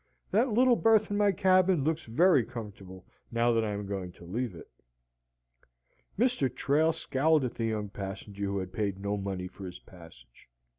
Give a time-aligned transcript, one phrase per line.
[0.31, 4.55] That little berth in my cabin looks very comfortable now I am going to leave
[4.55, 4.67] it."
[6.17, 6.51] Mr.
[6.51, 10.49] Trail scowled at the young passenger who had paid no money for his passage.